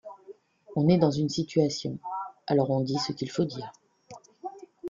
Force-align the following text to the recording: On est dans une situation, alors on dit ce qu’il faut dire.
On 0.75 0.89
est 0.89 0.97
dans 0.97 1.11
une 1.11 1.29
situation, 1.29 1.99
alors 2.47 2.71
on 2.71 2.79
dit 2.81 2.97
ce 2.97 3.11
qu’il 3.11 3.29
faut 3.29 3.45
dire. 3.45 3.71